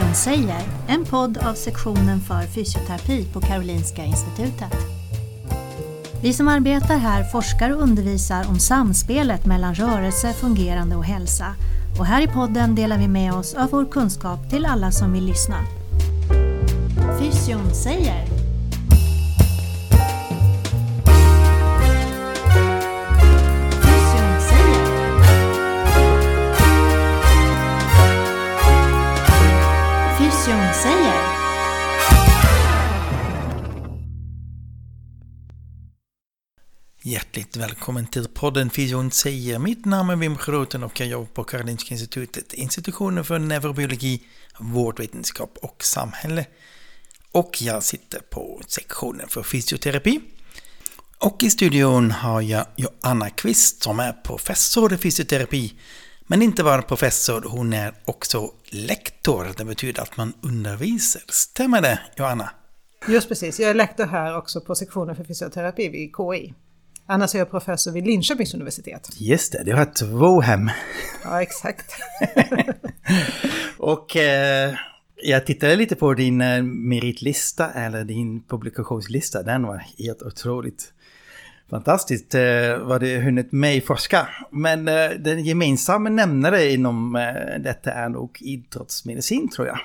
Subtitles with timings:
[0.00, 4.72] Fysion säger, en podd av sektionen för fysioterapi på Karolinska Institutet.
[6.22, 11.54] Vi som arbetar här forskar och undervisar om samspelet mellan rörelse, fungerande och hälsa.
[11.98, 15.24] Och här i podden delar vi med oss av vår kunskap till alla som vill
[15.24, 15.56] lyssna.
[17.18, 18.29] Fysion säger
[37.10, 39.58] Hjärtligt välkommen till podden Fysion säger.
[39.58, 44.22] Mitt namn är Wim Groten och jag jobbar på Karolinska Institutet, institutionen för neurobiologi,
[44.58, 46.46] vårdvetenskap och samhälle.
[47.32, 50.20] Och jag sitter på sektionen för fysioterapi.
[51.18, 55.74] Och i studion har jag Joanna Kvist som är professor i fysioterapi.
[56.26, 59.48] Men inte bara professor, hon är också lektor.
[59.56, 61.22] Det betyder att man undervisar.
[61.28, 62.50] Stämmer det, Joanna?
[63.08, 66.54] Just precis, jag är lektor här också på sektionen för fysioterapi vid KI.
[67.10, 69.08] Annars är jag professor vid Linköpings universitet.
[69.16, 70.70] Just det, du har två hem.
[71.24, 71.86] Ja, exakt.
[73.78, 74.74] Och eh,
[75.22, 79.42] jag tittade lite på din eh, meritlista eller din publikationslista.
[79.42, 80.92] Den var helt otroligt
[81.70, 84.28] fantastiskt eh, vad du hunnit med forska.
[84.50, 89.78] Men eh, den gemensamma nämnare inom eh, detta är nog idrottsmedicin tror jag.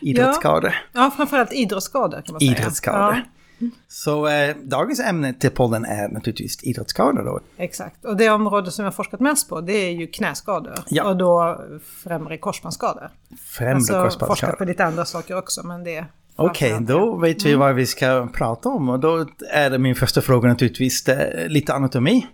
[0.00, 0.74] Idrottsskador.
[0.92, 2.52] Ja, framförallt idrottsskador kan man säga.
[2.52, 3.24] Idrottsskador.
[3.88, 7.40] Så eh, dagens ämne till podden är naturligtvis idrottsskador då.
[7.56, 8.04] Exakt.
[8.04, 10.74] Och det område som jag har forskat mest på det är ju knäskador.
[10.88, 11.04] Ja.
[11.08, 11.60] Och då
[12.04, 13.10] främre korsbandsskador.
[13.46, 14.26] Främre Alltså korsbandsskador.
[14.28, 16.04] forskat på lite andra saker också men det...
[16.36, 17.50] Okej, framförallt då vet Mm.
[17.50, 21.04] vi vad vi ska prata om och då är det min första fråga naturligtvis
[21.48, 22.26] lite anatomi.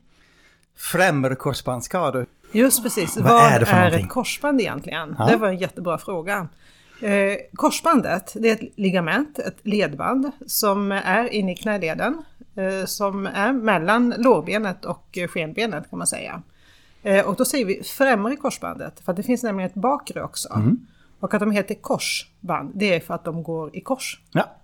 [0.79, 2.27] Främre korsbandsskador.
[2.53, 3.17] Just precis.
[3.17, 4.05] Vad Vad, är det för är någonting?
[4.07, 5.15] ett korsband egentligen?
[5.19, 5.27] Ja.
[5.27, 6.49] Det var en jättebra fråga.
[7.01, 12.23] Eh, korsbandet, det är ett ligament, ett ledband som är inne i knäleden.
[12.57, 16.43] Eh, som är mellan lårbenet och skenbenet kan man säga.
[17.03, 20.53] Eh, och då säger vi främre korsbandet, för det finns nämligen ett bakre också.
[20.55, 20.87] Mm.
[21.21, 24.21] Och att de heter korsband, det är för att de går i kors.
[24.33, 24.57] Ja,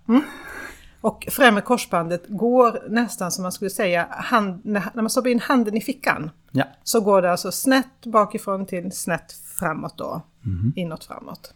[1.01, 5.39] Och främre korsbandet går nästan som man skulle säga, hand, när när man stoppar in
[5.39, 6.29] handen i fickan.
[6.51, 6.63] ja.
[6.83, 10.21] Så går det alltså snett bakifrån till snett framåt då.
[10.75, 11.53] Inåt framåt.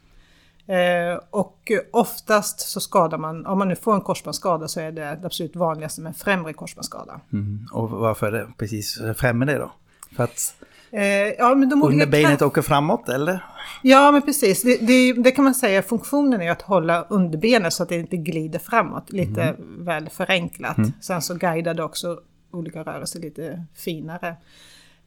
[0.68, 5.02] Eh, och oftast så skadar man, om man nu får en korsbandsskada så är det
[5.02, 7.20] det absolut vanligaste med främre korsbandsskada.
[7.34, 7.68] Mm.
[7.74, 9.72] Och varför är det precis främre det då?
[10.16, 10.56] För att
[10.92, 11.52] Eh, ja,
[11.82, 13.44] underbenet åker framåt eller?
[13.82, 14.62] Ja, men precis.
[14.62, 18.18] Det, det, det kan man säga, funktionen är att hålla underbenet så att det inte
[18.18, 19.12] glider framåt.
[19.12, 20.78] Lite väl förenklat.
[21.02, 22.20] Sen så guidar det också
[22.52, 24.28] olika rörelser lite finare.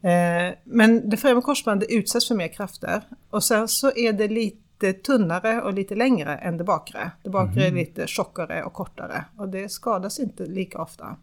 [0.03, 3.01] Eh, men det främre korsbandet utsätts för mer krafter.
[3.31, 4.57] Och sen så är det lite
[4.93, 7.11] tunnare och lite längre än det bakre.
[7.23, 9.25] Det bakre är lite tjockare och kortare.
[9.37, 11.17] Och det skadas inte lika ofta.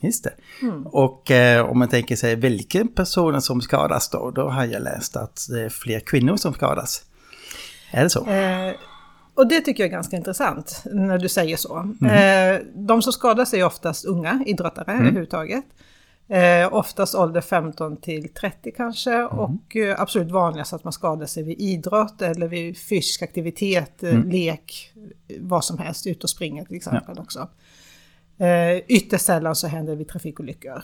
[0.00, 0.34] Just det.
[0.62, 0.86] Mm.
[0.86, 4.30] Och eh, om man tänker sig vilken person som skadas då?
[4.30, 7.04] Då har jag läst att det är fler kvinnor som skadas.
[7.90, 8.26] Är det så?
[8.26, 8.74] Eh,
[9.34, 11.78] och det tycker jag är ganska intressant när du säger så.
[12.06, 15.64] Eh, de som skadas är oftast unga idrottare överhuvudtaget.
[16.32, 21.42] Eh, oftast ålder 15 till 30 kanske och eh, absolut vanligast att man skadar sig
[21.42, 24.92] vid idrott eller vid fysisk aktivitet, eh, lek,
[25.28, 27.48] eh, vad som helst, ut och springa till exempel också.
[28.38, 30.82] Eh, ytterst sällan så händer det vid trafikolyckor.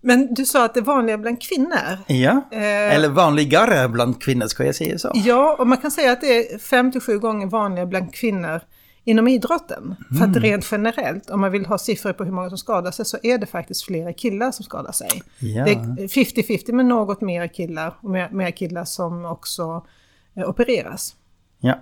[0.00, 1.98] Men du sa att det är vanliga bland kvinnor.
[2.06, 5.12] Ja, Eh, eller vanligare bland kvinnor ska jag säga så.
[5.14, 8.60] Ja, och man kan säga att det är 5 till 7 gånger vanligare bland kvinnor
[9.08, 9.96] inom idrotten.
[10.18, 13.04] För att rent generellt, om man vill ha siffror på hur många som skadar sig,
[13.04, 15.22] så är det faktiskt flera killar som skadar sig.
[15.38, 15.64] Ja.
[15.64, 19.86] Det är 50-50 med något mer killar och mer, mer killar som också
[20.34, 21.16] eh, opereras.
[21.60, 21.74] Ja.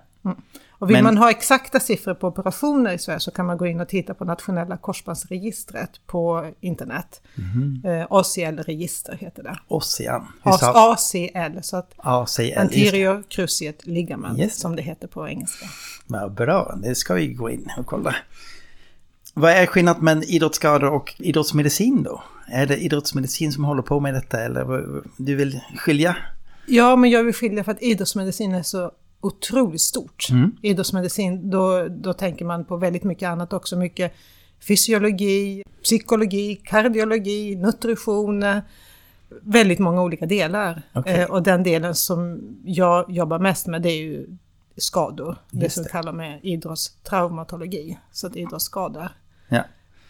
[0.78, 3.66] Och vill Men- man ha exakta siffror på operationer i Sverige så kan man gå
[3.66, 7.20] in och titta på nationella korsbandsregistret på internet.
[7.34, 7.82] Mhm.
[7.84, 9.58] Eh, ACL-register heter det.
[10.60, 12.58] Sa- ACL, så att ACL.
[12.58, 14.52] Anterior cruciate ligament, det.
[14.52, 15.66] som det heter på engelska.
[16.06, 18.14] Vad bra, det ska vi gå in och kolla.
[19.34, 22.22] Vad är skillnaden mellan idrottsskador och idrottsmedicin då?
[22.48, 24.86] Är det idrottsmedicin som håller på med detta eller
[25.16, 26.16] du vill skilja?
[26.66, 28.90] Ja, men jag vill skilja för att idrottsmedicin är så
[29.26, 30.26] otroligt stort.
[30.30, 30.56] Mm.
[30.62, 33.76] Idrottsmedicin, då, då tänker man på väldigt mycket annat också.
[33.76, 34.12] Mycket
[34.68, 38.44] fysiologi, psykologi, kardiologi, nutrition.
[39.42, 40.82] Väldigt många olika delar.
[40.94, 41.14] Okej.
[41.20, 44.26] Eh, och den delen som jag jobbar mest med det är ju
[44.76, 45.36] skador.
[45.50, 45.92] det Just som vi det.
[45.92, 47.98] kallar med idrottstraumatologi.
[48.12, 49.08] Så att idrottsskador.
[49.48, 49.64] Ja.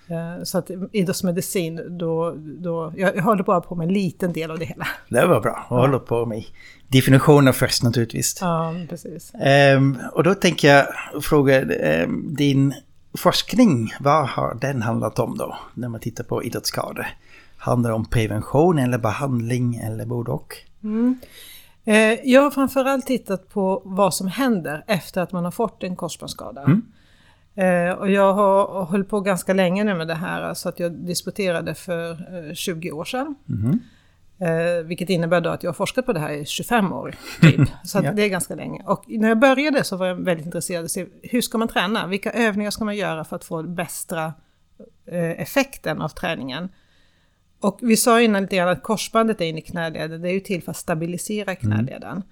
[0.09, 4.51] Eh, Så att idrottsmedicin, då, då, jag, jag håller bara på med en liten del
[4.51, 4.87] av det hela.
[5.11, 5.67] Det var bra.
[5.71, 6.45] Jag håller på med
[6.89, 8.39] definitioner först naturligtvis.
[8.41, 9.33] Ja, precis.
[9.41, 10.87] Ehm, och då tänker jag
[11.25, 12.75] fråga, ehm, din
[13.19, 15.57] forskning, vad har den handlat om då?
[15.75, 17.07] När man tittar på idrottsskador.
[17.57, 20.55] Handlar det om prevention eller behandling eller både och?
[21.85, 21.95] Eh,
[22.25, 26.63] Jag har framförallt tittat på vad som händer efter att man har fått en korsbandsskada.
[27.55, 30.93] Eh, Och jag har hållit på ganska länge nu med det här, så att jag
[30.93, 32.11] disputerade för
[32.49, 33.35] eh, 20 år sedan.
[34.39, 37.61] Eh, vilket innebär då att jag har forskat på det här i 25 år, typ.
[37.85, 38.13] Så att Ja.
[38.13, 38.83] det är ganska länge.
[38.87, 41.69] Och när jag började så var jag väldigt intresserad av att se hur ska man
[41.69, 42.07] träna?
[42.07, 44.25] Vilka övningar ska man göra för att få bästa
[45.07, 46.69] eh, effekten av träningen?
[47.61, 50.41] Och vi sa innan lite grann att korsbandet är inne i knäleden, det är ju
[50.41, 52.23] till för att stabilisera knäleden.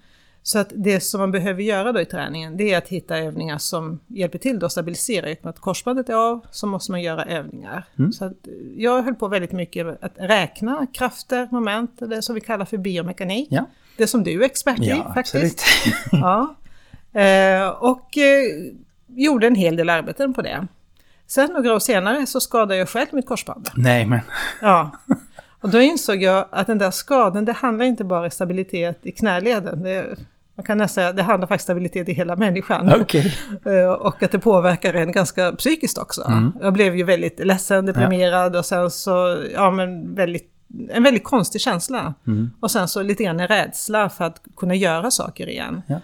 [0.47, 3.57] Så att det som man behöver göra då i träningen, det är att hitta övningar
[3.57, 5.25] som hjälper till att stabilisera.
[5.25, 7.83] Med att korsbandet är av så måste man göra övningar.
[8.13, 8.33] Så att
[8.75, 13.47] jag höll på väldigt mycket att räkna krafter, moment, det som vi kallar för biomekanik.
[13.51, 13.65] Ja,
[13.97, 15.63] Det som du är expert i ja faktiskt.
[16.11, 16.55] Ja.
[17.21, 18.73] Eh, och eh,
[19.07, 20.67] gjorde en hel del arbeten på det.
[21.27, 23.69] Sen några år senare så skadade jag själv mitt korsband.
[23.75, 24.19] Nej, men
[24.61, 24.91] Ja.
[25.61, 29.11] Och då insåg jag att den där skadan, det handlar inte bara om stabilitet i
[29.11, 29.83] knäleden.
[29.83, 30.15] Det,
[30.55, 32.93] man kan nästan säga det handlar faktiskt om stabilitet i hela människan.
[33.01, 33.33] okej.
[33.65, 36.31] Eh, Och att det påverkar en ganska psykiskt också.
[36.61, 40.51] Jag blev ju väldigt ledsen, deprimerad och sen så, ja men väldigt,
[40.89, 42.13] en väldigt konstig känsla.
[42.59, 45.81] Och sen så lite grann en rädsla för att kunna göra saker igen.
[45.87, 45.95] Ja.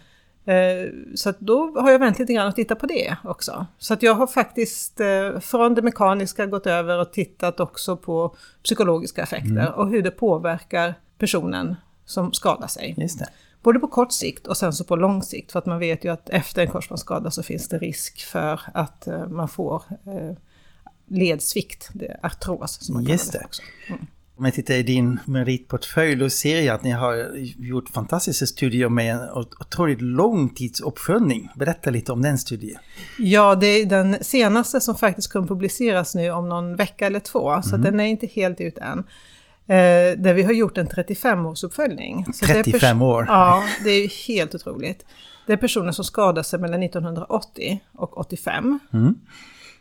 [0.54, 3.66] Eh, Så att då har jag vänt lite grann och tittat på det också.
[3.78, 8.36] Så att jag har faktiskt eh, från det mekaniska gått över och tittat också på
[8.64, 11.76] psykologiska effekter och hur det påverkar personen
[12.06, 12.96] som skadar sig.
[12.98, 13.28] Just det.
[13.64, 15.52] Både på kort sikt och sen så på lång sikt.
[15.52, 19.08] För att man vet ju att efter en korsbandsskada så finns det risk för att
[19.08, 20.38] eh, man får eh,
[21.08, 21.90] ledsvikt,
[22.24, 23.46] artros som man kallar Just det det.
[23.46, 23.62] också.
[24.42, 28.90] Om jag tittar i din meritportfölj då ser jag att ni har gjort fantastiska studier
[28.90, 29.30] med en
[29.60, 31.50] otroligt långtidsuppföljning.
[31.56, 32.80] Berätta lite om den studien.
[33.20, 37.62] Ja, det är den senaste som faktiskt kommer publiceras nu om någon vecka eller två,
[37.62, 39.04] så att den är inte helt ut än.
[39.68, 42.26] Eh, där vi har gjort en 35-årsuppföljning.
[42.34, 43.26] Så det är pers- 35 år.
[43.28, 45.06] Ja, det är ju helt otroligt.
[45.48, 48.80] Det är personer som skadade sig mellan 1980 och 85.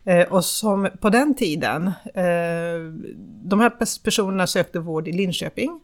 [0.05, 2.23] Eh, och som på den tiden, eh,
[3.43, 5.79] de här pers- personerna sökte vård i Linköping.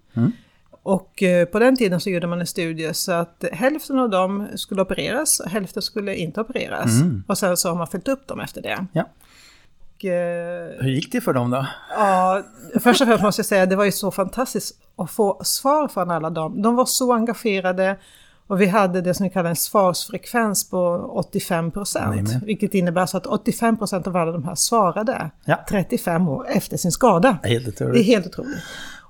[0.84, 4.48] Och eh, på den tiden så gjorde man en studie så att hälften av dem
[4.56, 6.92] skulle opereras och hälften skulle inte opereras.
[7.28, 8.86] Och sen så har man följt upp dem efter det.
[8.94, 9.10] Ja.
[9.98, 11.66] Och, eh, Hur gick det för dem då?
[11.98, 12.44] Ja,
[12.80, 16.12] först och främst måste jag säga det var ju så fantastiskt att få svar från
[16.12, 16.62] alla dem.
[16.62, 17.98] De var så engagerade
[18.48, 22.30] och vi hade det som vi kallar en svarsfrekvens på 85 procent.
[22.44, 25.66] Vilket innebär så att 85 procent av alla de här svarade Ja.
[25.70, 27.38] 35 år efter sin skada.
[27.44, 28.58] Helt Det är helt otroligt.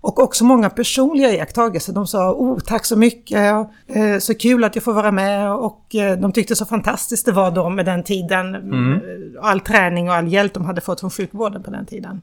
[0.07, 1.93] Och också många personliga iakttagelser.
[1.93, 3.37] De sa oh, tack så mycket,
[3.87, 7.31] eh, så kul att jag får vara med och eh, de tyckte så fantastiskt det
[7.31, 8.55] var då med den tiden.
[8.55, 9.01] eh,
[9.49, 12.21] All träning och all hjälp de hade fått från sjukvården på den tiden.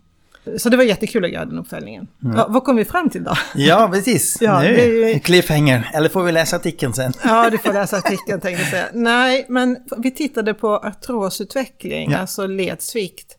[0.59, 2.07] Så det var jättekul att göra den uppföljningen.
[2.37, 3.35] Ja, vad kom vi fram till då?
[3.55, 4.39] Ja, precis.
[4.41, 5.91] Ja, nu, det cliffhanger.
[5.95, 7.13] Eller får vi läsa artikeln sen?
[7.25, 8.87] Ja, du får läsa artikeln tänkte jag säga.
[8.93, 12.19] Nej, men vi tittade på artrosutveckling, Ja.
[12.19, 13.39] alltså ledsvikt.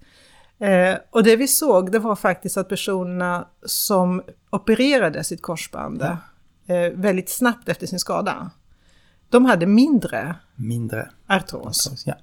[0.59, 6.91] Eh, och det vi såg, det var faktiskt att personerna som opererade sitt korsband eh,
[6.93, 8.51] väldigt snabbt efter sin skada,
[9.29, 11.09] de hade mindre Mindre.
[11.27, 12.03] artros.
[12.05, 12.13] Ja.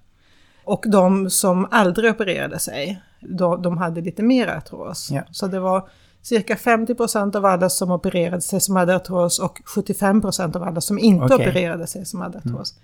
[0.65, 5.11] Och de som aldrig opererade sig, de, de hade lite mer artros.
[5.11, 5.23] Ja.
[5.31, 5.89] Så det var
[6.23, 10.99] cirka 50% av alla som opererade sig som hade artros och 75% av alla som
[10.99, 11.37] inte Okej.
[11.37, 12.75] opererade sig som hade artros.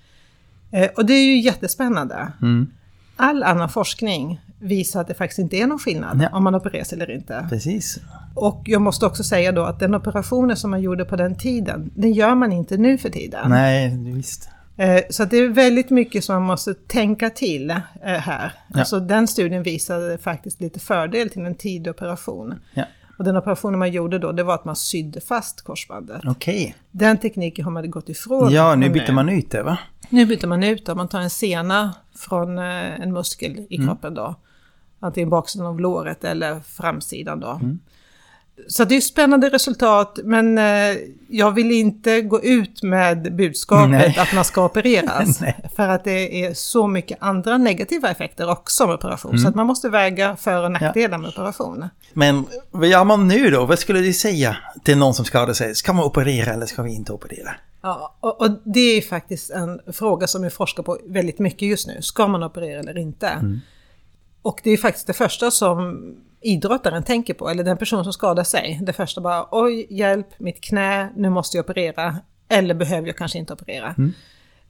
[0.70, 2.32] Eh, och det är ju jättespännande.
[2.42, 2.70] Mm.
[3.16, 6.36] All annan forskning visar att det faktiskt inte är någon skillnad Ja.
[6.36, 7.46] om man opereras eller inte.
[7.50, 7.98] Precis.
[8.34, 11.90] Och jag måste också säga då att den operationen som man gjorde på den tiden,
[11.94, 13.50] den gör man inte nu för tiden.
[13.50, 14.48] Nej, visst.
[14.76, 18.52] Eh, Så det är väldigt mycket som man måste tänka till eh, här.
[18.68, 18.78] Ja.
[18.78, 22.54] Alltså den studien visade faktiskt lite fördel till en tidig operation.
[22.74, 22.84] Ja.
[23.18, 26.20] Och den operationen man gjorde då, det var att man sydde fast korsbandet.
[26.24, 26.74] Okej.
[26.90, 28.52] Den tekniken har man gått ifrån.
[28.52, 29.78] Ja, nu byter eh, man ut det va?
[30.10, 33.86] Nu byter man ut det, man tar en sena från en muskel i Mm.
[33.88, 34.34] kroppen då.
[35.00, 37.50] Antingen baksidan av låret eller framsidan då.
[37.50, 37.78] Mm.
[38.68, 40.96] Så det är spännande resultat, men eh,
[41.28, 44.16] jag vill inte gå ut med budskapet Nej.
[44.18, 45.38] att man ska opereras.
[45.76, 49.30] För att det är så mycket andra negativa effekter också med operation.
[49.30, 49.42] Mm.
[49.42, 51.88] Så att man måste väga för och nackdelar med operation.
[52.12, 53.66] Men vad gör man nu då?
[53.66, 55.74] Vad skulle du säga till någon som skadar sig?
[55.74, 57.50] Ska man operera eller ska vi inte operera?
[57.82, 61.86] Ja, och, och det är faktiskt en fråga som vi forskar på väldigt mycket just
[61.86, 62.02] nu.
[62.02, 63.60] Ska man operera eller inte?
[64.42, 65.98] Och det är faktiskt det första som
[66.40, 68.78] idrottaren tänker på, eller den person som skadar sig.
[68.82, 72.16] Det första bara, oj, hjälp, mitt knä, nu måste jag operera.
[72.48, 73.94] Eller behöver jag kanske inte operera.
[73.98, 74.12] Mm.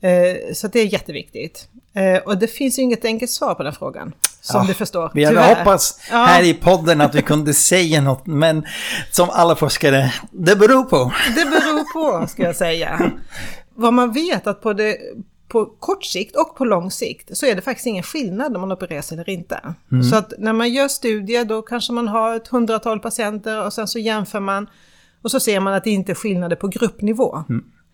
[0.00, 1.68] Eh, Så det är jätteviktigt.
[1.94, 5.10] Eh, Och det finns ju inget enkelt svar på den frågan, som Ja, du förstår.
[5.14, 6.16] Vi hade hoppats Ja.
[6.16, 8.66] här i podden att vi kunde säga något, men
[9.10, 11.12] som alla forskare, det beror på.
[11.36, 13.10] Det beror på, ska jag säga.
[13.74, 14.96] Vad man vet att på, det,
[15.48, 18.72] på kort sikt och på lång sikt så är det faktiskt ingen skillnad om man
[18.72, 19.74] opereras eller inte.
[20.10, 23.88] Så att när man gör studier då kanske man har ett hundratal patienter och sen
[23.88, 24.66] så jämför man
[25.22, 27.44] och så ser man att det inte är skillnader på gruppnivå.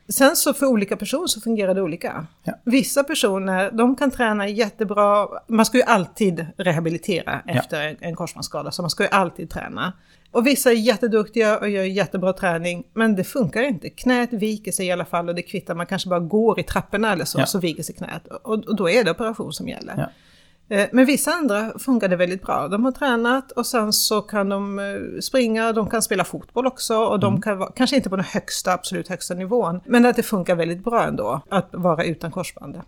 [0.09, 2.27] Sen så för olika personer så fungerar det olika.
[2.43, 2.53] Ja.
[2.65, 5.29] Vissa personer, de kan träna jättebra.
[5.49, 9.93] Man ska ju alltid rehabilitera efter en- en korsbandsskada, så man ska ju alltid träna.
[10.35, 13.91] Och vissa är jätteduktiga och gör jättebra träning, men det funkar inte.
[13.91, 17.13] Knät viker sig i alla fall och det kvittar, man kanske bara går i trapporna
[17.13, 17.47] eller så, Ja.
[17.47, 18.27] så viker sig knät.
[18.27, 19.95] Och, och då är det operation som gäller.
[19.97, 20.77] Ja.
[20.77, 22.69] Eh, Men vissa andra funkar det väldigt bra.
[22.69, 26.97] De har tränat och sen så kan de eh, springa, de kan spela fotboll också
[26.97, 27.21] och Mm.
[27.21, 30.55] de kan vara, kanske inte på den högsta, absolut högsta nivån, men att det funkar
[30.57, 32.83] väldigt bra ändå att vara utan korsbandet.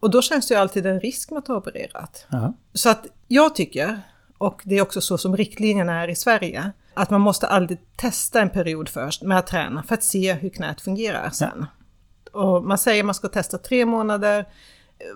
[0.00, 2.26] Och då känns det ju alltid en risk med att ha opererat.
[2.30, 2.52] Ja.
[2.74, 4.00] Så att jag tycker,
[4.38, 8.40] och det är också så som riktlinjerna är i Sverige, att man måste alltid testa
[8.40, 11.66] en period först med att träna för att se hur knät fungerar sen.
[12.32, 14.44] Och man säger att man ska testa tre månader.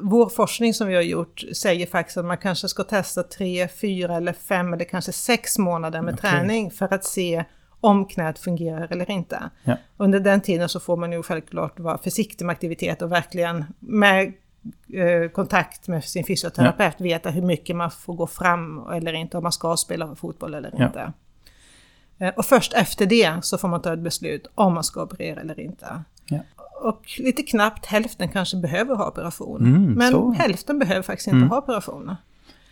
[0.01, 4.17] Vår forskning som vi har gjort säger faktiskt att man kanske ska testa tre, fyra
[4.17, 6.31] eller fem eller kanske sex månader med Okej.
[6.31, 7.45] träning för att se
[7.81, 9.51] om knät fungerar eller inte.
[9.65, 9.77] Ja.
[9.97, 14.33] Under den tiden så får man ju självklart vara försiktig med aktivitet och verkligen med
[14.95, 19.43] eh, kontakt med sin fysioterapeut veta hur mycket man får gå fram eller inte, om
[19.43, 20.87] man ska spela fotboll eller Ja.
[20.87, 21.13] inte.
[22.37, 25.61] Och först efter det så får man ta ett beslut om man ska operera eller
[25.61, 26.03] inte.
[26.29, 26.39] Ja.
[26.83, 29.61] Och lite knappt hälften kanske behöver ha operation.
[29.61, 30.33] Mm, men så.
[30.33, 32.15] hälften behöver faktiskt inte ha operation.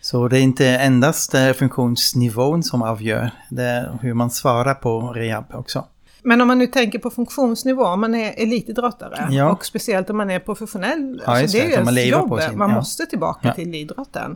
[0.01, 4.99] Så det är inte endast eh, funktionsnivån som avgör, det är hur man svarar på
[5.01, 5.85] rehab också.
[6.23, 9.51] Men om man nu tänker på funktionsnivå, om man är elitidrottare Ja.
[9.51, 12.69] och speciellt om man är professionell, Ja, alltså det är ju ens jobb, sin- man
[12.69, 12.75] ja.
[12.75, 14.35] måste tillbaka till idrotten.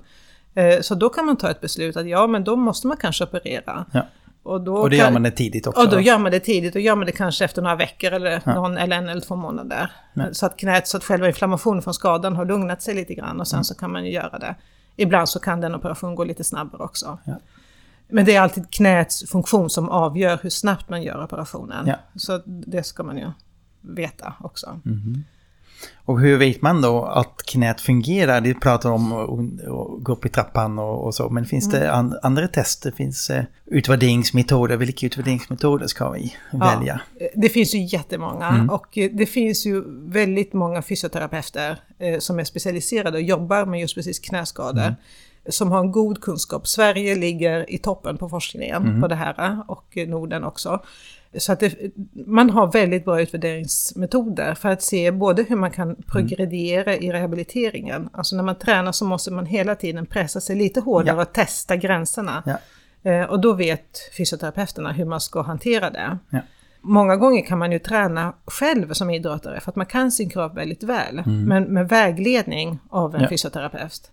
[0.56, 3.24] Eh, Så då kan man ta ett beslut att ja, men då måste man kanske
[3.24, 3.86] operera.
[4.44, 5.82] Och, då Och det kan, gör man det tidigt också.
[5.82, 8.42] Och då gör man det tidigt och gör man det kanske efter några veckor eller,
[8.46, 8.54] Ja.
[8.54, 9.92] någon, eller en eller två månader.
[10.14, 10.36] Nej.
[10.36, 13.48] Så att knät, så att själva inflammationen från skadan har lugnat sig lite grann och
[13.48, 14.56] sen så kan man ju göra det.
[14.96, 17.18] Ibland så kan den operationen gå lite snabbare också.
[17.24, 17.34] Ja.
[18.08, 21.88] Men det är alltid knäts funktion som avgör hur snabbt man gör operationen.
[21.88, 21.96] Ja.
[22.16, 23.32] Så det ska man ju
[23.82, 24.80] veta också.
[26.06, 28.42] Och hur vet man då att knät fungerar?
[28.42, 31.80] Du pratar om att gå upp i trappan och, och så, men finns Mm.
[31.80, 32.92] det an, andra tester?
[32.92, 34.78] Finns det utvärderingsmetoder?
[34.78, 37.02] Vilka utvärderingsmetoder ska vi välja?
[37.20, 42.40] Ja, det finns ju jättemånga och eh, det finns ju väldigt många fysioterapeuter eh, som
[42.40, 44.96] är specialiserade och jobbar med just precis knäskador.
[45.50, 46.68] Som har en god kunskap.
[46.68, 50.80] Sverige ligger i toppen på forskningen på det här och eh, Norden också.
[51.38, 51.76] Så att det,
[52.28, 58.10] man har väldigt bra utvärderingsmetoder för att se både hur man kan progrediera i rehabiliteringen.
[58.14, 61.22] Alltså när man tränar så måste man hela tiden pressa sig lite hårdare Ja.
[61.22, 62.44] och testa gränserna.
[62.46, 62.58] Ja.
[63.12, 66.18] Eh, Och då vet fysioterapeuterna hur man ska hantera det.
[66.30, 66.40] Ja.
[66.82, 70.58] Många gånger kan man ju träna själv som idrottare för att man kan sin kropp
[70.58, 71.22] väldigt väl.
[71.26, 73.30] Men med vägledning av en Mm.
[73.30, 74.12] Fysioterapeut.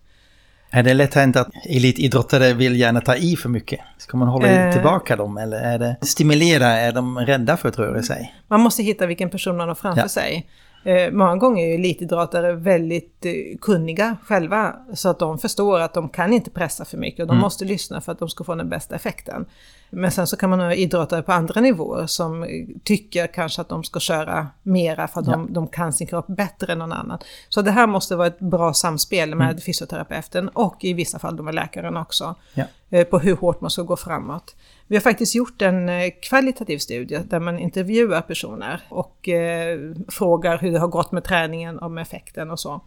[0.71, 3.79] Är det lätt hänt att elitidrottare vill gärna ta i för mycket?
[3.97, 4.73] Ska man hålla Eh.
[4.73, 6.67] tillbaka dem eller är det stimulera?
[6.67, 8.33] Är de rädda för att röra sig?
[8.47, 10.07] Man måste hitta vilken person man har framför Ja.
[10.07, 10.47] sig.
[10.83, 13.31] Eh, många gånger är ju elitidrottare väldigt eh,
[13.61, 14.75] kunniga själva.
[14.93, 18.01] Så att de förstår att de kan inte pressa för mycket och de måste lyssna
[18.01, 19.45] för att de ska få den bästa effekten.
[19.89, 22.49] Men sen så kan man ha idrottare på andra nivåer som eh,
[22.83, 26.73] tycker kanske att de ska köra mera för att de, de kan sin kropp bättre
[26.73, 27.19] än någon annan.
[27.49, 31.43] Så det här måste vara ett bra samspel med fysioterapeuten och i vissa fall då
[31.43, 32.35] med läkaren också.
[32.53, 32.63] Ja.
[32.89, 34.55] eh, På hur hårt man ska gå framåt.
[34.87, 40.57] Vi har faktiskt gjort en eh, kvalitativ studie där man intervjuar personer och eh, frågar
[40.57, 42.81] hur det har gått med träningen och med effekten och så.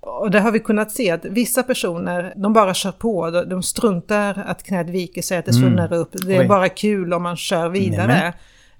[0.00, 4.44] Och där har vi kunnat se att vissa personer, de bara kör på, de, struntar
[4.46, 6.10] att knät viker sig, att det svullnar upp.
[6.12, 6.40] Det är Mm.
[6.40, 6.48] Oj.
[6.48, 8.06] bara kul om man kör vidare.
[8.06, 8.32] Nämen.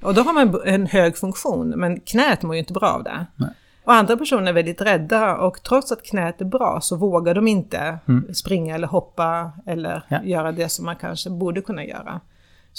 [0.02, 3.26] Och då har man en hög funktion, men knät mår ju inte bra av det.
[3.36, 3.48] Nej.
[3.84, 7.48] Och andra personer är väldigt rädda och trots att knät är bra så vågar de
[7.48, 7.98] inte
[8.32, 10.02] springa eller hoppa eller Mm.
[10.08, 10.22] Ja.
[10.24, 12.20] göra det som man kanske borde kunna göra.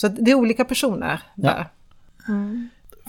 [0.02, 1.50] Så det är olika personer Ja.
[1.50, 1.66] där.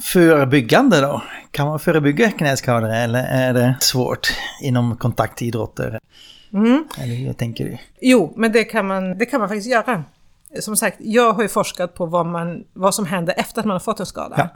[0.02, 1.22] Förebyggande då?
[1.50, 4.28] Kan man förebygga knäskador eller är det svårt
[4.62, 5.98] inom kontaktidrotter?
[6.52, 6.84] Mm.
[6.98, 7.78] Eller hur tänker du?
[8.00, 10.04] Jo, men det kan, man, det kan man faktiskt göra.
[10.60, 13.74] Som sagt, jag har ju forskat på vad, man, vad som händer efter att man
[13.74, 14.34] har fått en skada.
[14.38, 14.48] Ja.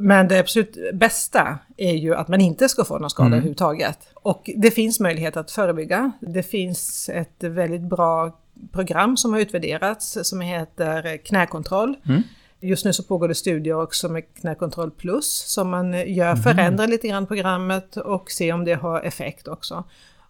[0.00, 3.32] Men det absolut bästa är ju att man inte ska få någon skada Mm.
[3.36, 3.98] överhuvudtaget.
[4.14, 6.12] Och det finns möjlighet att förebygga.
[6.20, 8.38] Det finns ett väldigt bra
[8.72, 11.94] program som har utvärderats som heter knäkontroll.
[12.08, 12.22] Mm.
[12.60, 16.42] Just nu så pågår det studier också med knäkontroll plus som man gör, Mm.
[16.42, 19.84] förändrar lite grann programmet och ser om det har effekt också.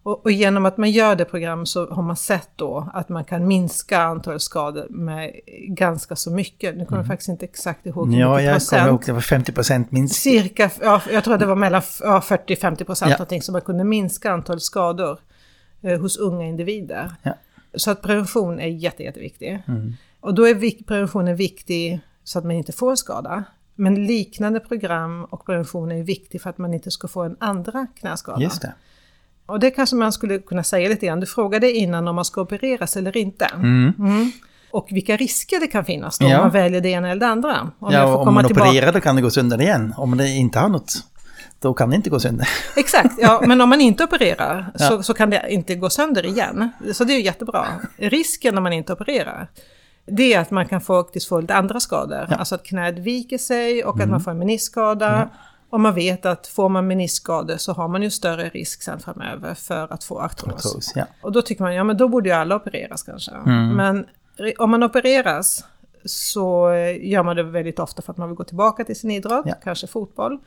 [0.04, 3.24] Och, och genom att man gör det program så har man sett då att man
[3.24, 5.30] kan minska antalet skador med
[5.68, 6.76] ganska så mycket.
[6.76, 8.20] Nu kommer jag faktiskt inte exakt ihåg hur Mm.
[8.20, 8.88] Ja, mycket jag procent.
[8.88, 10.14] ihåg det var 50 procent minst.
[10.22, 13.16] Cirka, ja, jag tror att det var mellan ja, 40-50 procent Ja.
[13.16, 15.18] någonting, så man kunde minska antalet skador
[15.82, 17.10] eh, hos unga individer.
[17.22, 17.32] Ja.
[17.74, 19.62] Så att prevention är jätte, jätteviktig.
[19.68, 19.92] Mm.
[20.20, 23.44] Och då är preventionen viktig så att man inte får skada.
[23.74, 27.86] Men liknande program och prevention är viktig för att man inte ska få en andra
[28.00, 28.40] knäskada.
[28.42, 28.74] Just det.
[29.46, 31.20] Och det kanske man skulle kunna säga lite grann.
[31.20, 33.44] Du frågade innan om man ska opereras eller inte.
[33.44, 33.92] Mm.
[33.98, 34.32] Mm.
[34.70, 36.36] Och vilka risker det kan finnas då Ja.
[36.36, 37.70] om man väljer det ena eller det andra.
[37.78, 39.94] Om ja, om man tillbaka- opererar då kan det gå sönder igen.
[39.96, 40.94] Om det inte har något,
[41.62, 42.48] då kan det inte gå sönder.
[42.76, 44.88] Exakt, ja, men om man inte opererar Ja.
[44.88, 46.68] så, så kan det inte gå sönder igen.
[46.94, 47.66] Så det är jättebra.
[47.96, 49.48] Risken när man inte opererar,
[50.06, 52.16] det är att man kan faktiskt få lite andra skador.
[52.18, 52.24] Ja.
[52.26, 52.38] Mm.
[52.38, 55.28] Alltså att knät viker sig och att man får en menisskada.
[55.70, 59.54] Och man vet att får man menisskador så har man ju större risk sen framöver
[59.54, 60.66] för att få artros.
[60.66, 61.04] Artros, ja.
[61.22, 63.30] Och då tycker man, ja men då borde ju alla opereras kanske.
[63.30, 63.68] Mm.
[63.76, 64.06] Men
[64.58, 65.64] om man opereras
[66.04, 69.10] så eh, gör man det väldigt ofta för att man vill gå tillbaka till sin
[69.10, 69.54] idrott, Ja.
[69.64, 70.38] kanske fotboll.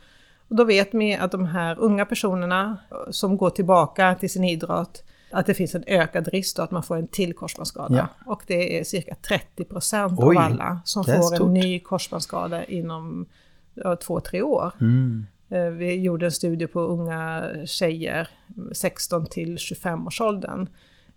[0.48, 4.44] Och då vet man att de här unga personerna eh, som går tillbaka till sin
[4.44, 7.96] idrott, att det finns en ökad risk då att man får en till korsbandsskada.
[7.96, 8.32] Ja.
[8.32, 13.26] Och det är cirka 30 procent av alla som får en ny korsbandsskada inom
[13.74, 14.72] ja, två, tre år.
[14.80, 15.26] Mm.
[15.48, 18.28] Eh, Vi gjorde en studie på unga tjejer,
[18.72, 20.68] 16 till 25 års åldern,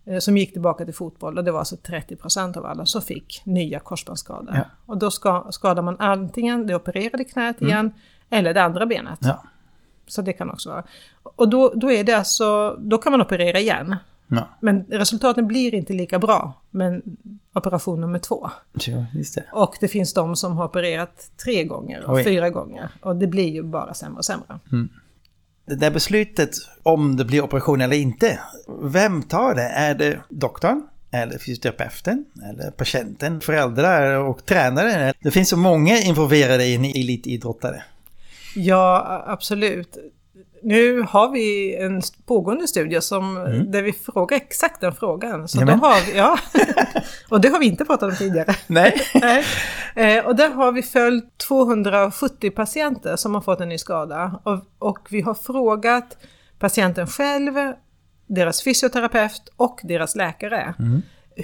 [0.06, 3.42] eh, som gick tillbaka till fotboll och det var alltså 30% av alla som fick
[3.46, 4.56] nya korsbandsskador.
[4.56, 4.64] Ja.
[4.86, 7.92] Och då ska, skadar man antingen det opererade knät igen
[8.30, 9.20] eller det andra benet.
[9.22, 9.44] Ja.
[10.08, 10.84] Så det kan också vara.
[11.24, 13.96] Och då, då är det alltså, då kan man operera igen.
[14.28, 14.50] Ja.
[14.60, 17.02] Men resultaten blir inte lika bra med
[17.54, 18.50] operation nummer två.
[18.74, 19.44] Ja, just det.
[19.52, 22.24] Och det finns de som har opererat tre gånger och Oj.
[22.24, 22.90] fyra gånger.
[23.02, 24.60] Och det blir ju bara sämre och sämre.
[25.66, 26.50] Det där beslutet
[26.84, 28.40] om det blir operation eller inte,
[28.82, 29.70] vem tar det?
[29.70, 30.88] Är det doktorn?
[31.12, 32.26] Eller fysioterapeuten?
[32.50, 33.42] Eller patienten?
[33.42, 35.14] Föräldrar och tränare?
[35.20, 37.84] Det finns så många involverade i en elitidrottare.
[38.56, 39.98] Ja, absolut.
[40.64, 43.36] Nu har vi en pågående studie som,
[43.68, 45.48] där vi frågar exakt den frågan.
[45.48, 46.40] Så då har vi, ja.
[47.30, 48.56] och det har vi inte pratat om tidigare.
[48.68, 49.02] Nej.
[49.22, 49.46] Nej.
[49.96, 54.40] Eh, och där har vi följt 270 patienter som har fått en ny skada.
[54.44, 56.18] Och, och vi har frågat
[56.60, 57.54] patienten själv,
[58.28, 60.74] deras fysioterapeut och deras läkare.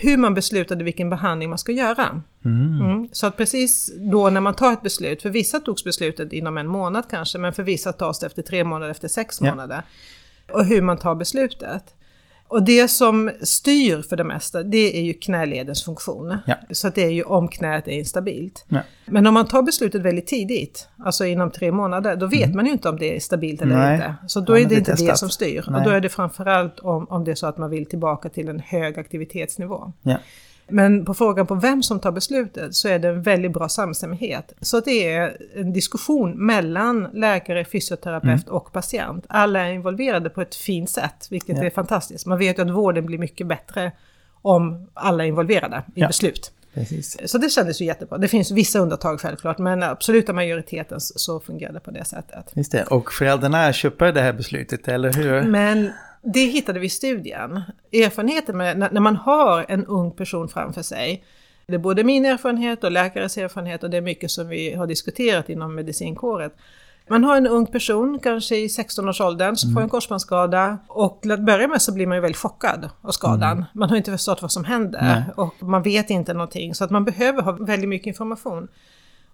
[0.01, 2.21] Hur man beslutade vilken behandling man ska göra.
[2.45, 3.09] Mm.
[3.11, 6.67] Så att precis då när man tar ett beslut, för vissa togs beslutet inom en
[6.67, 9.49] månad kanske, men för vissa tas det efter tre månader, efter sex Ja.
[9.49, 9.83] månader.
[10.51, 11.83] Och hur man tar beslutet.
[12.47, 16.37] Och det som styr för det mesta, det är ju knäledens funktion.
[16.47, 16.55] Ja.
[16.71, 18.65] Så att det är ju om knät är instabilt.
[18.69, 18.79] Ja.
[19.05, 22.71] Men om man tar beslutet väldigt tidigt, alltså inom tre månader, då vet man ju
[22.71, 23.95] inte om det är stabilt eller Nej.
[23.95, 24.15] inte.
[24.27, 25.17] Så då Ja, är det det inte det testat.
[25.17, 25.65] som styr.
[25.67, 25.79] Nej.
[25.79, 28.49] Och då är det framförallt om, om det är så att man vill tillbaka till
[28.49, 29.93] en hög aktivitetsnivå.
[30.67, 34.53] Men på frågan på vem som tar beslutet så är det en väldigt bra samstämmighet.
[34.61, 39.25] Så det är en diskussion mellan läkare, fysioterapeut och patient.
[39.29, 41.63] Alla är involverade på ett fint sätt, vilket Ja.
[41.63, 42.25] är fantastiskt.
[42.25, 43.91] Man vet ju att vården blir mycket bättre
[44.41, 46.07] om alla är involverade i Ja.
[46.07, 46.51] beslut.
[46.73, 47.17] Precis.
[47.31, 48.17] Så det kändes ju jättebra.
[48.17, 52.51] Det finns vissa undantag självklart, men absoluta majoriteten så- så fungerar det på det sättet.
[52.53, 52.83] Just det.
[52.83, 55.41] Och föräldrarna köper det här beslutet, eller hur?
[55.43, 55.89] Men
[56.25, 57.61] det hittade vi i studien.
[57.91, 61.23] Erfarenheten med när man har en ung person framför sig.
[61.67, 64.87] Det är både min erfarenhet och läkares erfarenhet och det är mycket som vi har
[64.87, 66.55] diskuterat inom medicinkåret.
[67.09, 71.39] Man har en ung person, kanske i 16-årsåldern, som får en korsbandsskada och till att
[71.39, 73.65] börja med så blir man ju väldigt chockad av skadan.
[73.73, 75.23] Man har inte förstått vad som händer Nej.
[75.35, 78.67] och man vet inte någonting så att man behöver ha väldigt mycket information.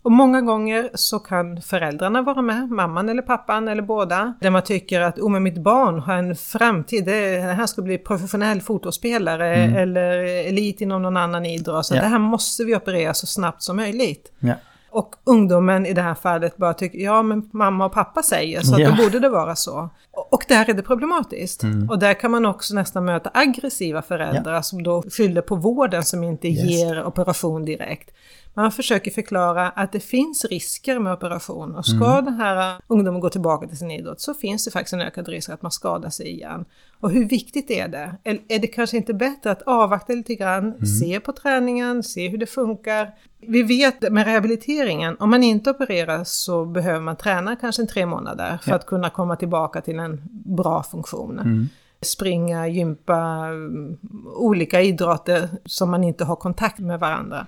[0.03, 4.33] Och många gånger så kan föräldrarna vara med, mamman eller pappan eller båda.
[4.41, 7.81] Där man tycker att oh, men mitt barn har en framtid, det, det här ska
[7.81, 10.11] bli professionell fotbollsspelare eller
[10.47, 11.85] elit inom någon annan idrott.
[11.85, 12.01] Så Ja.
[12.01, 14.31] det här måste vi operera så snabbt som möjligt.
[14.39, 14.53] Ja.
[14.93, 18.75] Och ungdomen i det här fallet bara tycker, ja men mamma och pappa säger så
[18.75, 19.89] att då borde det vara så.
[20.11, 21.63] Och och där är det problematiskt.
[21.63, 21.89] Mm.
[21.89, 26.23] Och där kan man också nästan möta aggressiva föräldrar som då skyller på vården som
[26.23, 26.63] inte Yes.
[26.69, 28.09] ger operation direkt.
[28.53, 33.29] Man försöker förklara att det finns risker med operation och ska den här ungdomen gå
[33.29, 36.27] tillbaka till sin idrott så finns det faktiskt en ökad risk att man skadar sig
[36.31, 36.65] igen.
[36.99, 38.15] Och hur viktigt är det?
[38.23, 42.37] Eller Är det kanske inte bättre att avvakta lite grann, se på träningen, se hur
[42.37, 43.11] det funkar?
[43.39, 48.05] Vi vet med rehabiliteringen, om man inte opereras så behöver man träna kanske en tre
[48.05, 48.75] månader för Ja.
[48.75, 51.69] att kunna komma tillbaka till en bra funktion.
[52.01, 53.97] Springa, gympa, mm,
[54.35, 57.47] olika idrotter som man inte har kontakt med varandra.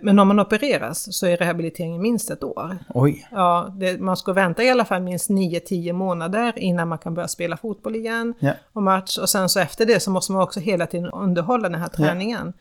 [0.00, 2.78] Men om man opereras så är rehabiliteringen minst ett år.
[2.94, 3.28] Oj.
[3.32, 7.28] Ja, det, man ska vänta i alla fall minst 9-10 månader innan man kan börja
[7.28, 8.52] spela fotboll igen Ja.
[8.72, 9.18] och match.
[9.18, 12.52] Och sen så efter det så måste man också hela tiden underhålla den här träningen.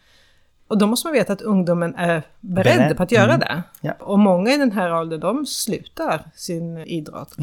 [0.68, 2.98] Och då måste man veta att ungdomen är beredd, Beredd.
[2.98, 3.40] på att göra Mm.
[3.40, 3.64] det.
[3.82, 3.94] Ja.
[4.00, 7.36] Och många i den här åldern, de slutar sin idrott.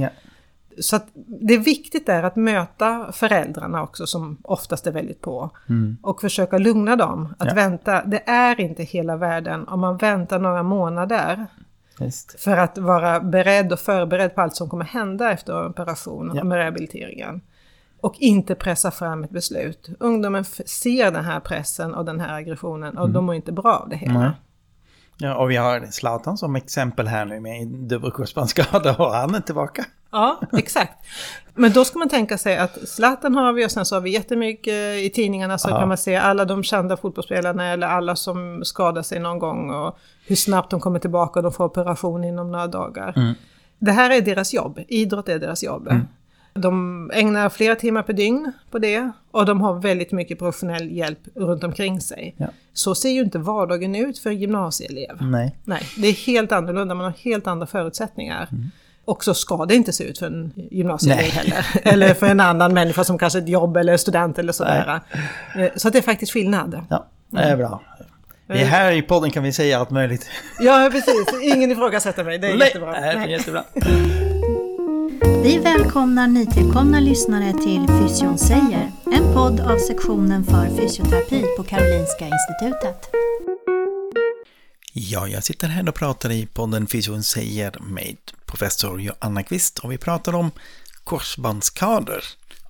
[0.80, 5.50] Så att det är viktigt där att möta föräldrarna också som oftast är väldigt på.
[6.02, 7.35] Och försöka lugna dem.
[7.38, 7.54] Att Ja.
[7.54, 11.46] vänta, det är inte hela världen om man väntar några månader
[11.98, 12.40] Visst.
[12.40, 16.40] för att vara beredd och förberedd på allt som kommer hända efter operation Ja.
[16.40, 17.40] och med rehabiliteringen.
[18.00, 19.88] Och inte pressa fram ett beslut.
[20.00, 23.88] Ungdomen ser den här pressen och den här aggressionen och de mår inte bra av
[23.88, 24.18] det hela.
[24.18, 24.30] Nej.
[25.18, 29.85] Ja, och vi har Zlatan som exempel här nu med dubbelkorsbandsskada och han är tillbaka.
[30.12, 31.06] Ja, exakt.
[31.54, 34.10] Men då ska man tänka sig att Zlatan har vi och sen så har vi
[34.10, 35.78] jättemycket i tidningarna så Ja.
[35.78, 39.98] kan man se alla de kända fotbollsspelarna eller alla som skadar sig någon gång och
[40.26, 43.12] hur snabbt de kommer tillbaka och de får operation inom några dagar.
[43.16, 43.34] Mm.
[43.78, 45.88] Det här är deras jobb, idrott är deras jobb.
[46.52, 51.18] De ägnar flera timmar per dygn på det och de har väldigt mycket professionell hjälp
[51.34, 52.34] runt omkring sig.
[52.36, 52.46] Ja.
[52.72, 55.16] Så ser ju inte vardagen ut för en gymnasieelev.
[55.20, 55.56] Nej.
[55.64, 58.48] Nej, det är helt annorlunda, man har helt andra förutsättningar.
[58.52, 58.70] Mm.
[59.04, 61.30] Och så ska det inte se ut för en gymnasieelev Nej.
[61.30, 61.64] heller.
[61.82, 65.00] Eller för en annan människa som kanske ett jobb eller student eller sådär.
[65.56, 66.86] Eh, Så att det är faktiskt skillnad.
[66.90, 67.82] Ja, det är bra.
[68.46, 70.26] Det är här i podden kan vi säga allt möjligt.
[70.60, 71.26] Ja, precis.
[71.42, 72.38] Ingen ifrågasätter mig.
[72.38, 72.90] Det är jättebra.
[72.92, 73.30] det är Nej.
[73.30, 73.64] jättebra.
[75.42, 82.24] Vi välkomnar nytillkomna lyssnare till Fysion säger, en podd av sektionen för fysioterapi på Karolinska
[82.24, 83.10] Institutet.
[84.92, 89.92] Ja, jag sitter här och pratar i podden Fysion säger med professor Joanna Kvist och
[89.92, 90.50] vi pratar om
[91.05, 92.20] korsbandsskador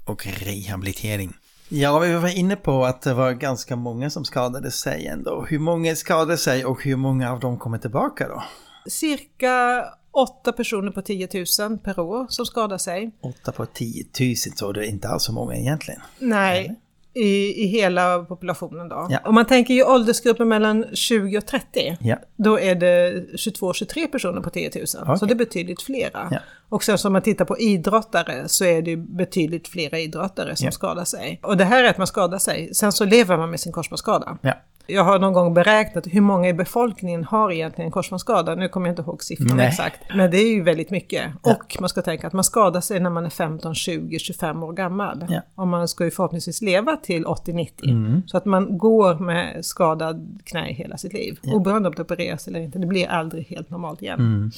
[0.04, 1.34] och rehabilitering.
[1.68, 5.46] Ja, vi var inne på att det var ganska många som skadade sig ändå.
[5.48, 8.44] Hur många skadade sig och hur många av dem kommer tillbaka då?
[8.90, 11.28] Cirka åtta personer på 10
[11.60, 13.10] 000 per år som skadar sig.
[13.20, 16.00] 8 på 10 000 så det är inte alls så många egentligen.
[16.18, 16.80] Nej,
[17.14, 19.06] i, i hela populationen då.
[19.10, 19.18] Ja.
[19.24, 21.96] Om man tänker i åldersgruppen mellan 20 och 30.
[22.00, 24.86] Ja, Då är det 22-23 personer på 10 000.
[24.86, 25.28] Så Okej.
[25.28, 26.28] det är betydligt flera.
[26.30, 26.38] Ja.
[26.70, 30.64] Och sen om man tittar på idrottare så är det ju betydligt flera idrottare som
[30.64, 30.70] Ja.
[30.72, 31.40] skadar sig.
[31.42, 32.74] Och det här är att man skadar sig.
[32.74, 34.38] Sen så lever man med sin korsbandsskada.
[34.42, 34.54] ja,
[34.86, 38.54] Jag har någon gång beräknat hur många i befolkningen har egentligen en korsbandsskada.
[38.54, 39.66] Nu kommer jag inte ihåg siffrorna Nej.
[39.68, 40.00] exakt.
[40.16, 41.32] Men det är ju väldigt mycket.
[41.42, 44.72] Och man ska tänka att man skadar sig när man är 15, 20, 25 år
[44.72, 45.26] gammal.
[45.28, 45.40] Ja.
[45.54, 48.22] Och man ska ju förhoppningsvis leva till 80-90.
[48.26, 51.38] Så att man går med skadad knä hela sitt liv.
[51.42, 52.78] Oberoende om det opereras eller inte.
[52.78, 54.52] Det blir aldrig helt normalt igen.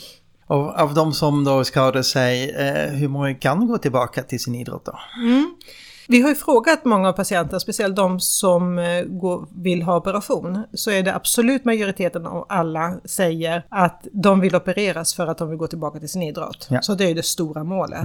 [0.46, 4.54] Och av de som då skadar sig, eh, hur många kan gå tillbaka till sin
[4.54, 4.98] idrott då?
[6.08, 10.64] Vi har ju frågat många av patienterna, speciellt de som eh, går, vill ha operation,
[10.74, 15.48] så är det absolut majoriteten av alla säger att de vill opereras för att de
[15.48, 16.66] vill gå tillbaka till sin idrott.
[16.70, 16.82] Ja.
[16.82, 18.04] Så det är ju det stora målet.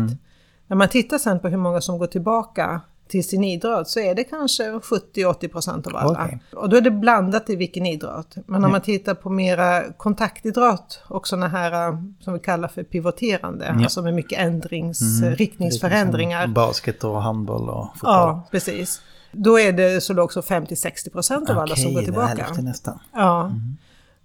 [0.67, 4.15] När man tittar sen på hur många som går tillbaka till sin idrott så är
[4.15, 6.26] det kanske 70-80% av alla.
[6.26, 6.39] Okej.
[6.56, 8.36] Och då är det blandat i vilken idrott.
[8.46, 12.84] Men om man tittar på mera kontaktidrott och sådana här eh, som vi kallar för
[12.84, 16.48] pivoterande, alltså med mycket ändrings, riktningsförändringar.
[16.48, 18.13] Basket och handboll och fotboll.
[18.13, 19.02] Ja, precis.
[19.32, 22.06] Då är det så lågt som 50-60 procent av alla som Okej, går det är
[22.06, 22.43] tillbaka.
[22.43, 23.00] hälften nästan.
[23.13, 23.52] Ja.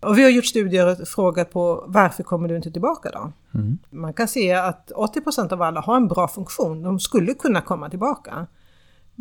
[0.00, 3.32] Och vi har gjort studier och frågat på varför kommer du inte tillbaka då?
[3.90, 6.82] Man kan se att 80 procent av alla har en bra funktion.
[6.82, 8.46] De skulle kunna komma tillbaka.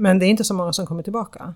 [0.01, 1.53] Men det är inte så många som kommer tillbaka.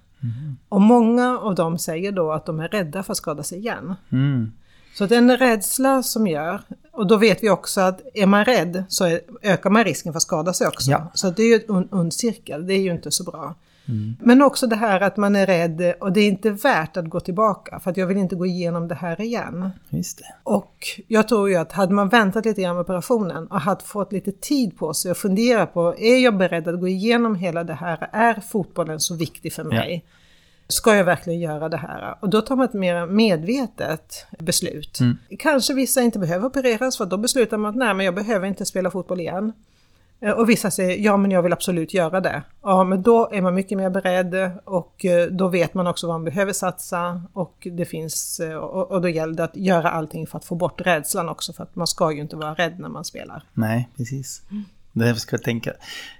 [0.69, 3.95] Och många av dem säger då att de är rädda för att skada sig igen.
[4.11, 4.51] Mm.
[4.97, 8.45] Så det är en rädsla som gör, och då vet vi också att är man
[8.45, 10.91] rädd så är, ökar man risken för att skada sig också.
[10.91, 11.11] Ja.
[11.13, 13.55] Så det är ju en ond cirkel, det är ju inte så bra.
[14.19, 17.19] Men också det här att man är rädd och det är inte värt att gå
[17.19, 19.69] tillbaka för att jag vill inte gå igenom det här igen.
[19.89, 20.35] Just det.
[20.43, 24.11] Och jag tror ju att hade man väntat lite grann med operationen och hade fått
[24.11, 27.73] lite tid på sig och fundera på, är jag beredd att gå igenom hela det
[27.73, 28.09] här?
[28.11, 30.05] Är fotbollen så viktig för mig?
[30.67, 32.15] Ska jag verkligen göra det här?
[32.19, 34.99] Och då tar man ett mer medvetet beslut.
[35.39, 38.65] Kanske vissa inte behöver opereras för då beslutar man att nej men jag behöver inte
[38.65, 39.53] spela fotboll igen.
[40.19, 42.43] Eh, och vissa säger ja men jag vill absolut göra det.
[42.61, 46.13] Ja men då är man mycket mer beredd och eh, då vet man också vad
[46.13, 50.37] man behöver satsa och det finns eh, och då gäller det att göra allting för
[50.37, 53.05] att få bort rädslan också för att man ska ju inte vara rädd när man
[53.05, 53.43] spelar.
[53.53, 54.41] Nej, precis.
[54.91, 55.71] Det ska jag tänka.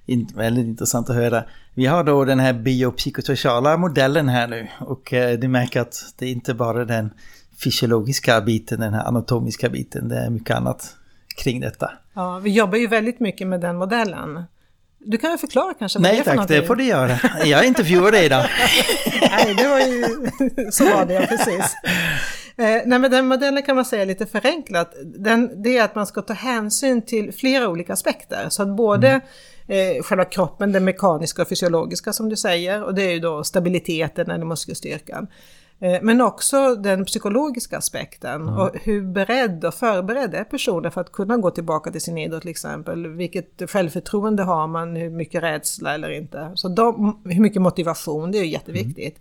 [0.06, 1.44] In, väldigt intressant att höra.
[1.74, 6.32] Vi har då den här biopsykosociala modellen här nu och du märker att det är
[6.32, 7.10] inte bara den
[7.64, 10.96] fysiologiska biten, den här anatomiska biten, det är mycket annat
[11.36, 11.92] kring detta.
[12.14, 14.44] Ja, vi jobbar ju väldigt mycket med den modellen.
[15.00, 16.62] Du kan väl förklara kanske vad det Nej är för tack, någonting?
[16.62, 17.20] det får du göra.
[17.46, 18.46] Jag intervjuar dig idag.
[19.22, 20.06] Nej, det var ju...
[20.72, 21.76] Så var det, ja, precis.
[22.58, 24.94] Eh, nej, men den modellen kan man säga lite förenklat.
[25.04, 28.46] Den, det är att man ska ta hänsyn till flera olika aspekter.
[28.50, 29.22] Så att både
[29.68, 33.44] eh, själva kroppen, den mekaniska och fysiologiska som du säger, och det är ju då
[33.44, 35.28] stabiliteten eller muskelstyrkan.
[35.80, 41.12] Eh, Men också den psykologiska aspekten och hur beredd och förberedd är personen för att
[41.12, 43.08] kunna gå tillbaka till sin idrott till exempel.
[43.08, 46.52] Vilket självförtroende har man, hur mycket rädsla eller inte.
[46.56, 49.20] Så de, hur mycket motivation, det är ju jätteviktigt.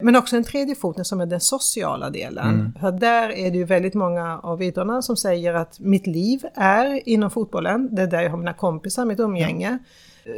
[0.00, 2.72] Men också en tredje foten som är den sociala delen.
[2.80, 7.08] För där är det ju väldigt många av idrottarna som säger att mitt liv är
[7.08, 7.88] inom fotbollen.
[7.94, 9.78] Det är där jag har mina kompisar, mitt umgänge.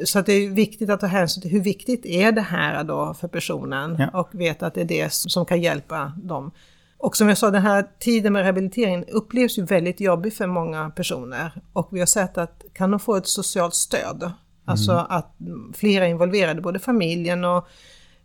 [0.04, 3.28] Så det är viktigt att ta hänsyn till hur viktigt är det här då för
[3.28, 4.20] personen Ja.
[4.20, 6.50] och veta att det är det som kan hjälpa dem.
[6.98, 10.90] Och som jag sa, den här tiden med rehabilitering upplevs ju väldigt jobbig för många
[10.90, 11.52] personer.
[11.72, 14.30] Och vi har sett att kan de få ett socialt stöd,
[14.64, 15.36] alltså att
[15.74, 17.68] flera är involverade, både familjen och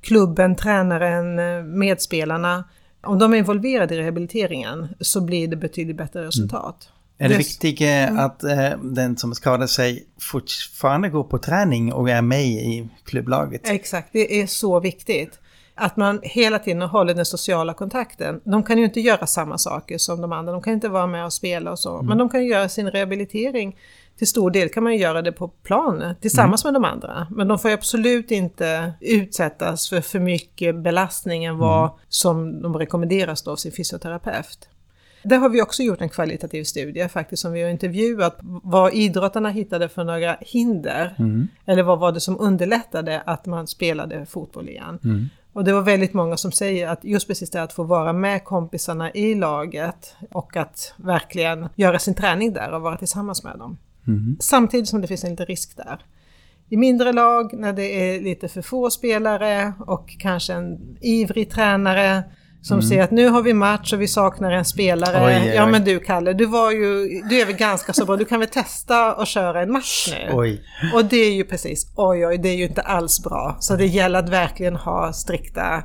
[0.02, 1.36] klubben, tränaren,
[1.80, 2.64] medspelarna.
[3.04, 6.90] Om de är involverade i rehabiliteringen så blir det betydligt bättre resultat.
[7.18, 11.94] Är det Det- viktigt eh, att eh, den som skadar sig fortfarande går på träning
[11.94, 13.62] och är med i klubblaget?
[13.70, 15.40] Exakt, det är så viktigt.
[15.78, 18.42] Att man hela tiden håller den sociala kontakten.
[18.44, 21.26] De kan ju inte göra samma saker som de andra, de kan inte vara med
[21.26, 22.02] och spela och så.
[22.02, 23.76] Men de kan göra sin rehabilitering.
[24.18, 27.28] Till stor del kan man ju göra det på plan tillsammans med de andra.
[27.32, 32.74] Men de får ju absolut inte utsättas för för mycket belastning än vad som de
[32.78, 34.70] rekommenderas av sin fysioterapeut.
[35.26, 39.50] Där har vi också gjort en kvalitativ studie faktiskt som vi har intervjuat vad idrottarna
[39.50, 41.16] hittade för några hinder.
[41.66, 45.30] Eller vad var det som underlättade att man spelade fotboll igen.
[45.54, 48.44] Och det var väldigt många som säger att just precis det att få vara med
[48.44, 53.78] kompisarna i laget och att verkligen göra sin träning där och vara tillsammans med dem.
[54.40, 56.06] Samtidigt som det finns en liten risk där.
[56.70, 62.24] I mindre lag, när det är lite för få spelare och kanske en ivrig tränare
[62.68, 65.18] som säger att nu har vi match och vi saknar en spelare.
[65.18, 65.28] Mm.
[65.28, 65.56] Oj, oj, oj.
[65.56, 68.40] Ja men du Kalle, du var ju, du är väl ganska så bra, du kan
[68.40, 70.34] väl testa och köra en match nu?
[70.94, 73.58] Och det är ju precis, oj oj, det är ju inte alls bra.
[73.60, 75.84] Så det gäller att verkligen ha strikta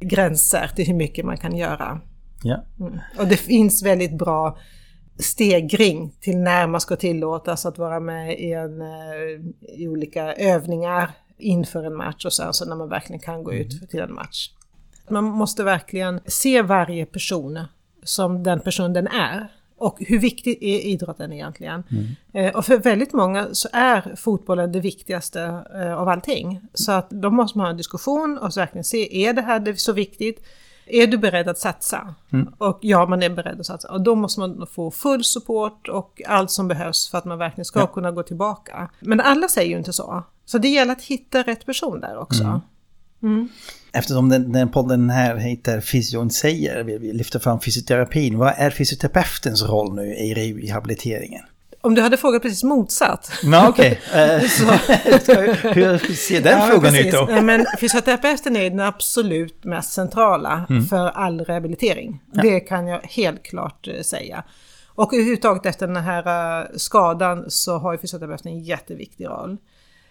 [0.00, 2.00] gränser till hur mycket man kan göra.
[2.42, 2.64] Ja.
[3.18, 4.58] Och det finns väldigt bra
[5.18, 11.10] stegring till när man ska tillåtas att vara med i, en, eh, i olika övningar
[11.38, 14.50] inför en match och sen så när man verkligen kan gå ut till en match.
[15.08, 17.60] Man måste verkligen se varje person
[18.02, 19.48] som den person den är.
[19.76, 21.82] Och hur viktig är idrotten egentligen?
[22.32, 26.60] Eh, och för väldigt många så är fotbollen det viktigaste eh, av allting.
[26.74, 29.92] Så att då måste man ha en diskussion och verkligen se, är det här så
[29.92, 30.46] viktigt?
[30.86, 32.14] Är du beredd att satsa?
[32.58, 33.92] Och ja, man är beredd att satsa.
[33.92, 37.64] Och då måste man få full support och allt som behövs för att man verkligen
[37.64, 38.90] ska kunna gå tillbaka.
[39.00, 40.22] Men alla säger ju inte så.
[40.44, 42.60] Så det gäller att hitta rätt person där också.
[43.92, 48.38] Eftersom den, den podden här heter Fysion säger vill vi lyfta fram fysioterapin.
[48.38, 51.42] Vad är fysioterapeutens roll nu i rehabiliteringen?
[51.80, 53.30] Om du hade frågat precis motsatt.
[53.42, 54.00] Ja, okej.
[54.14, 54.20] Eh,
[55.74, 57.06] Hur ser den Ja, frågan precis.
[57.06, 57.42] ut då?
[57.42, 60.86] Men fysioterapeuten är den absolut mest centrala Mm.
[60.86, 62.20] för all rehabilitering.
[62.42, 64.44] Det kan jag helt klart eh, säga.
[64.94, 69.56] Och överhuvudtaget efter den här eh, skadan så har fysioterapeuten en jätteviktig roll.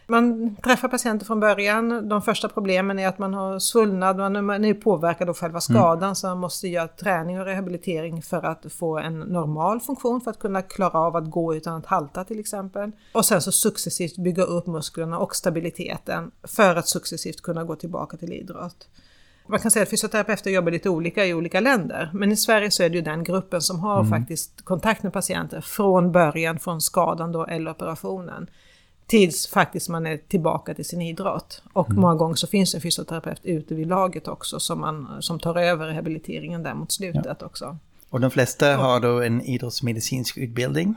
[0.07, 2.09] Man träffar patienter från början.
[2.09, 6.27] De första problemen är att man har svullnad, man är- påverkad av själva skadan så
[6.27, 10.61] man måste göra träning och rehabilitering för att få en normal funktion, för att kunna
[10.61, 12.91] klara av att gå utan att halta till exempel.
[13.13, 18.17] Och sen så successivt bygga upp musklerna och stabiliteten för att successivt kunna gå tillbaka
[18.17, 18.87] till idrott.
[19.47, 22.83] Man kan säga att fysioterapeuter jobbar lite olika i olika länder, men i Sverige så
[22.83, 27.31] är det ju den gruppen som har faktiskt kontakt med patienter från början, från skadan
[27.31, 28.47] då eller operationen
[29.13, 31.63] tills faktiskt man är tillbaka till sin idrott.
[31.73, 35.55] Och många gånger så finns en fysioterapeut ute vid laget också som, man, som tar
[35.55, 37.77] över rehabiliteringen där mot slutet också.
[38.09, 40.95] Och de flesta har då en idrottsmedicinsk utbildning.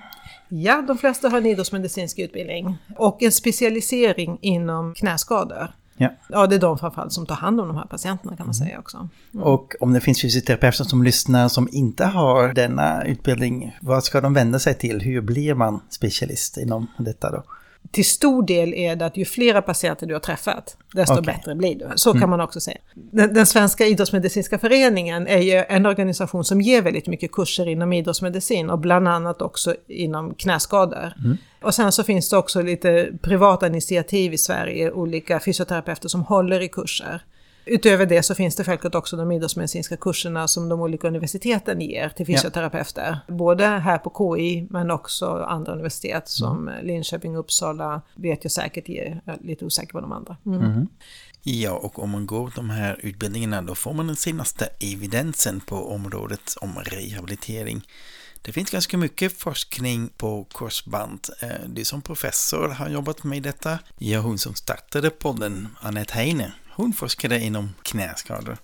[0.49, 5.69] Ja, de flesta har en idrottsmedicinsk utbildning och en specialisering inom knäskador.
[5.97, 6.09] Ja.
[6.29, 8.79] Ja, det är de framförallt som tar hand om de här patienterna kan man säga
[8.79, 9.09] också.
[9.41, 14.35] Och om det finns fysioterapeuter som lyssnar som inte har denna utbildning, vad ska de
[14.35, 15.01] vända sig till?
[15.01, 17.43] Hur blir man specialist inom detta då?
[17.91, 21.25] Till stor del är det att ju flera patienter du har träffat, desto Okej.
[21.25, 21.89] bättre blir du.
[21.97, 22.79] Så kan man också säga.
[22.95, 27.93] Den, den svenska idrottsmedicinska föreningen är ju en organisation som ger väldigt mycket kurser inom
[27.93, 31.13] idrottsmedicin och bland annat också inom knäskador.
[31.63, 36.61] Och sen så finns det också lite privata initiativ i Sverige, olika fysioterapeuter som håller
[36.61, 37.23] i kurser.
[37.67, 42.09] Utöver det så finns det självklart också de idrottsmedicinska kurserna som de olika universiteten ger
[42.09, 43.19] till fysioterapeuter.
[43.29, 49.21] Både här på KI men också andra universitet som Linköping, Uppsala vet jag säkert ger.
[49.25, 50.37] Jag är lite osäker på de andra.
[50.47, 50.87] Mm.
[51.43, 55.93] Ja, och om man går de här utbildningarna då får man den senaste evidensen på
[55.95, 57.87] området om rehabilitering.
[58.43, 61.21] Det finns ganska mycket forskning på korsband.
[61.43, 63.79] Eh, Du som professor har jobbat med detta.
[63.99, 68.57] Ja, hon som startade podden, Anette Heine, hon forskade inom knäskador.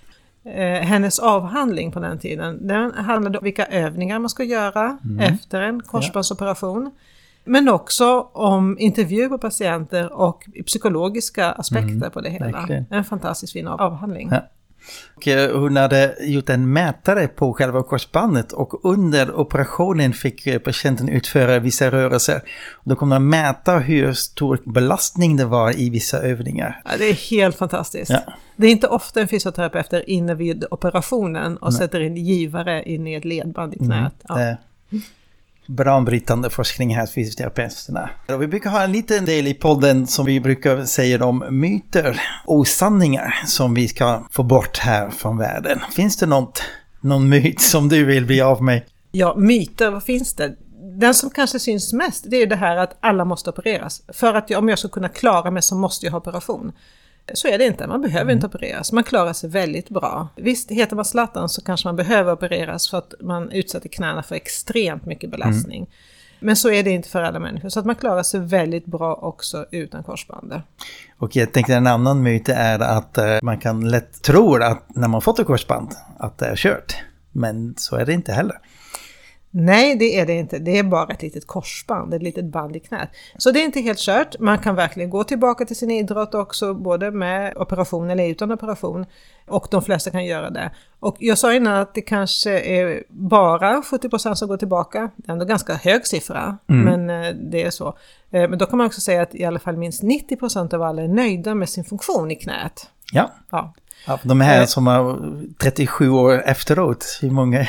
[0.45, 5.63] Eh, hennes avhandling på den tiden, den handlade om vilka övningar man ska göra efter
[5.63, 6.91] en korsbandsoperation.
[7.45, 12.47] Men också om intervju på patienter och psykologiska aspekter på det hela.
[12.51, 12.87] verkligen.
[12.91, 14.29] En fantastiskt fin av- avhandling.
[14.33, 14.49] Ja.
[15.15, 20.59] Och eh, hon hade gjort en mätare på själva korsbandet och under operationen fick eh,
[20.59, 22.43] patienten utföra vissa rörelser.
[22.85, 26.83] Då kunde man mäta hur stor belastning det var i vissa övningar.
[26.85, 28.11] Ja, det är helt fantastiskt.
[28.11, 28.21] Ja.
[28.57, 33.07] Det är inte ofta en fysioterapeut är inne vid operationen och sätter in givare in
[33.07, 34.15] i ett ledband i knät.
[34.29, 34.41] Ja.
[34.41, 34.57] Eh,
[35.67, 38.11] Banbrytande forskning här hos fysioterapeuterna.
[38.29, 42.21] Och Vi brukar ha en liten del i podden som vi brukar säga om myter,
[42.47, 45.81] osanningar som vi ska få bort här från världen.
[45.97, 46.63] Finns det något,
[47.01, 48.83] någon myt som du vill bli av med?
[49.11, 50.57] Ja, myter, vad finns det?
[51.01, 54.03] Den som kanske syns mest, det är det här att alla måste opereras.
[54.09, 56.73] För att jag, om jag ska kunna klara mig så måste jag ha operation.
[57.35, 58.93] Så är det inte, man behöver inte opereras.
[58.93, 60.29] Man klarar sig väldigt bra.
[60.37, 64.35] Visst, heter man Zlatan så kanske man behöver opereras för att man utsätter knäna för
[64.35, 65.87] extremt mycket belastning.
[66.41, 69.15] Men så är det inte för alla människor, så att man klarar sig väldigt bra
[69.15, 70.63] också utan korsbandet.
[71.19, 75.09] Och jag tänkte en annan myt är att eh, man kan lätt tro att när
[75.09, 76.97] man fått ett korsband att det är kört.
[77.33, 78.57] Men så är det inte heller.
[79.55, 80.59] Nej, det är det inte.
[80.59, 83.09] Det är bara ett litet korsband, ett litet band i knät.
[83.39, 84.39] Så det är inte helt kört.
[84.41, 89.07] Man kan verkligen gå tillbaka till sin idrott också, både med operation eller utan operation.
[89.49, 90.71] Och de flesta kan göra det.
[91.01, 95.11] Och jag sa innan att det kanske är bara 70% som går tillbaka.
[95.17, 97.89] Det är ändå ganska hög siffra, men eh, det är så.
[98.31, 101.03] Eh, Men då kan man också säga att i alla fall minst 90% av alla
[101.03, 102.87] är nöjda med sin funktion i knät.
[103.13, 103.75] Ja, Ja.
[104.07, 104.67] ja de här Eh.
[104.67, 105.19] som har
[105.59, 107.67] 37 år efteråt, hur många?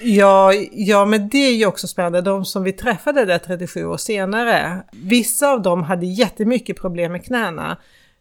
[0.00, 2.20] Ja, ja, men det är ju också spännande.
[2.20, 7.24] De som vi träffade där 37 år senare, vissa av dem hade jättemycket problem med
[7.24, 7.76] knäna.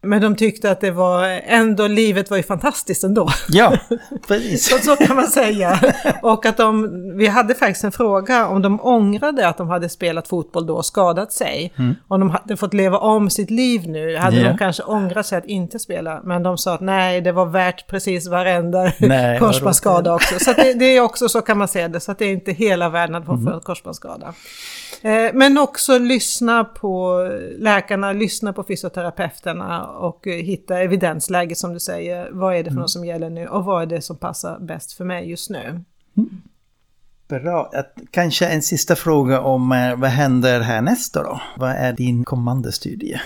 [0.06, 3.30] Men de tyckte att det var ändå, livet var ju fantastiskt ändå.
[3.50, 3.78] Ja,
[4.28, 4.70] precis.
[4.70, 5.80] Så, så kan man säga.
[6.22, 10.28] Och att de, vi hade faktiskt en fråga om de ångrade att de hade spelat
[10.28, 11.74] fotboll då och skadat sig.
[12.08, 14.48] Om de hade fått leva om sitt liv nu, hade Ja.
[14.52, 16.22] de kanske ångrat sig att inte spela.
[16.24, 18.92] Men de sa att nej, det var värt precis varenda
[19.40, 20.40] korsbandsskada också.
[20.40, 22.52] Så det, det är också så kan man säga det, så att det är inte
[22.52, 23.60] hela världen att få Mm.
[23.60, 24.34] korsbandsskada.
[25.04, 27.20] Eh, Men också lyssna på
[27.58, 32.30] läkarna, lyssna på fysioterapeuterna och eh, hitta evidensläge som du säger.
[32.32, 32.82] Vad är det för Mm.
[32.82, 35.84] något som gäller nu och vad är det som passar bäst för mig just nu?
[37.28, 37.70] Bra.
[37.74, 41.42] Att- Kanske en sista fråga om eh, vad händer härnäst då?
[41.58, 43.20] Vad är din kommande studie?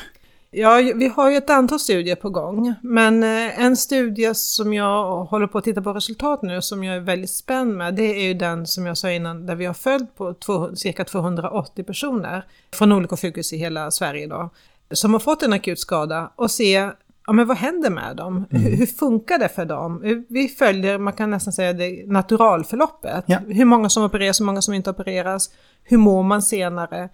[0.58, 5.24] Ja, vi har ju ett antal studier på gång, men eh, en studie som jag
[5.24, 8.28] håller på att titta på resultat nu, som jag är väldigt spänd med, det är
[8.28, 12.46] ju den som jag sa innan, där vi har följt på två, cirka 280 personer
[12.74, 14.50] från olika sjukhus i hela Sverige då,
[14.92, 16.90] som har fått en akut skada och se
[17.30, 18.46] Ja, men vad händer med dem?
[18.50, 20.24] Hur, hur funkar det för dem?
[20.30, 23.24] Vi följer, man kan nästan säga det, naturalförloppet.
[23.28, 23.40] Ja.
[23.48, 25.50] Hur många som opereras, hur många som inte opereras.
[25.84, 27.10] Hur mår man senare?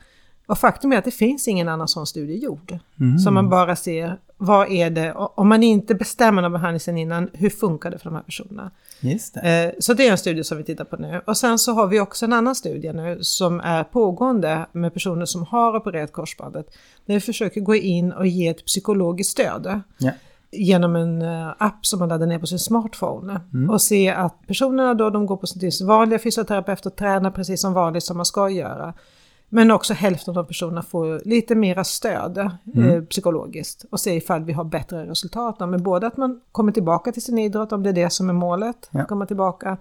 [0.46, 2.78] Och faktum är att det finns ingen annan sån studie gjord.
[3.24, 7.30] Så man bara ser, vad är det, om man inte bestämmer någon behandling sen innan,
[7.34, 8.72] hur funkar det för de här personerna?
[9.00, 9.64] Just det.
[9.66, 11.22] Eh, Så det är en studie som vi tittar på nu.
[11.28, 15.26] Och sen så har vi också en annan studie nu som är pågående med personer
[15.26, 16.66] som har opererat korsbandet.
[17.06, 20.12] Där vi försöker gå in och ge ett psykologiskt stöd Ja.
[20.52, 23.42] genom en eh, app som man laddar ner på sin smartphone.
[23.70, 27.74] Och se att personerna då, de går på sin vanliga fysioterapeut och tränar precis som
[27.74, 28.94] vanligt som man ska göra.
[29.56, 34.54] Men också hälften av personerna får lite mera stöd eh, psykologiskt och se ifall vi
[34.54, 35.60] har bättre resultat.
[35.60, 38.34] Men både att man kommer tillbaka till sin idrott, om det är det som är
[38.34, 39.06] målet, Ja.
[39.06, 39.78] komma tillbaka.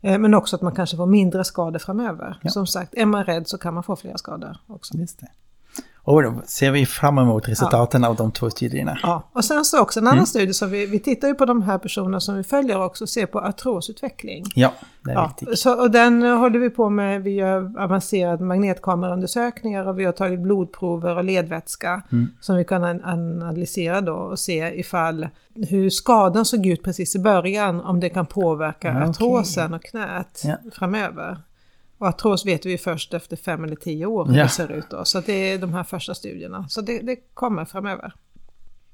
[0.00, 2.38] Eh, men också att man kanske får mindre skador framöver.
[2.42, 2.50] Ja.
[2.50, 4.96] Som sagt, är man rädd så kan man få fler skador också.
[4.96, 5.28] Just det.
[6.04, 8.98] Och då ser vi fram emot resultaten av de två studierna.
[9.02, 11.62] Ja, och sen så också en annan studie som vi, vi tittar ju på de
[11.62, 14.44] här personerna som vi följer också och ser på artrosutveckling.
[14.54, 14.72] Ja,
[15.04, 15.58] det är Ja, viktigt.
[15.58, 20.40] så, och den håller vi på med, vi gör avancerade magnetkameraundersökningar och vi har tagit
[20.40, 22.28] blodprover och ledvätska Mm.
[22.40, 27.18] som vi kan an- analysera då och se ifall hur skadan såg ut precis i
[27.18, 30.56] början, om det kan påverka Ja, artrosen och knät Ja.
[30.72, 31.38] framöver.
[32.02, 34.42] Och artros vet vi först efter fem eller tio år hur Ja.
[34.42, 35.04] det ser ut då.
[35.04, 36.68] Så det är de här första studierna.
[36.68, 38.12] Så det, det kommer framöver.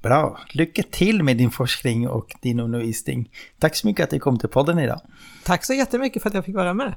[0.01, 0.39] Bra.
[0.53, 3.31] Lycka till med din forskning och din undervisning.
[3.59, 5.01] Tack så mycket att du kom till podden idag.
[5.43, 6.93] Tack så jättemycket för att jag fick vara med.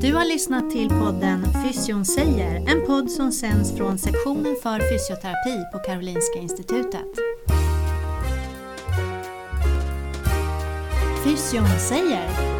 [0.00, 5.64] Du har lyssnat till podden Fysion säger, en podd som sänds från sektionen för fysioterapi
[5.72, 7.06] på Karolinska Institutet.
[11.24, 12.59] Fysion säger